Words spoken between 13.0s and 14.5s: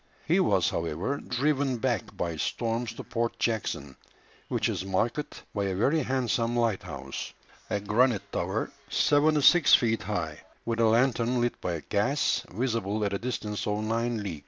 at a distance of nine leagues.